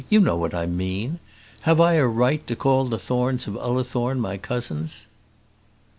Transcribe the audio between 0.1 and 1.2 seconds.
know what I mean.